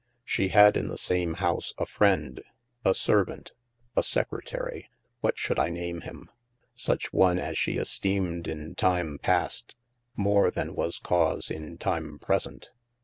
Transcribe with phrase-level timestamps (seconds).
[0.25, 2.41] Shee had in the same house a friend,
[2.83, 3.51] a servant,
[3.95, 4.89] a Secretary:
[5.19, 6.31] what should I name him?
[6.73, 9.75] such one as shee esteemed in time past
[10.15, 12.71] more than was cause in tyme present.